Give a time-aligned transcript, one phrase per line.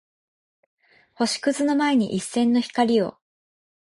[1.13, 3.17] 星屑の前に一閃の光を